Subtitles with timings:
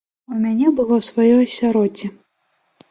[0.35, 2.15] У мяне было сваё асяроддзе.